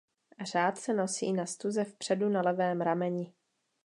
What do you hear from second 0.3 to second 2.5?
Řád se nosí na stuze vpředu na